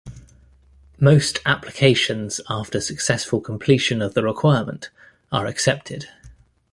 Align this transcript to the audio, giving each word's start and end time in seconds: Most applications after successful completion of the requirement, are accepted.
Most 0.99 1.37
applications 1.45 2.41
after 2.49 2.81
successful 2.81 3.39
completion 3.39 4.01
of 4.01 4.15
the 4.15 4.23
requirement, 4.23 4.89
are 5.31 5.45
accepted. 5.45 6.07